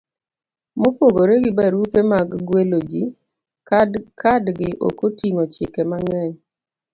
[0.79, 3.03] Mopogore gi barupe mag gwelo ji,
[4.21, 6.33] kadgi ok oting'o chike mang'eny: